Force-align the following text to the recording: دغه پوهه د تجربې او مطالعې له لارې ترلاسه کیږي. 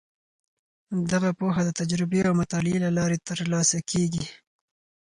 دغه 1.11 1.29
پوهه 1.39 1.61
د 1.65 1.69
تجربې 1.79 2.19
او 2.27 2.33
مطالعې 2.41 2.77
له 2.85 2.89
لارې 2.97 3.17
ترلاسه 3.29 3.77
کیږي. 3.91 4.25